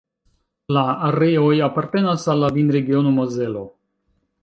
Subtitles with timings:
[0.77, 3.67] La areoj apartenas al la vinregiono Mozelo.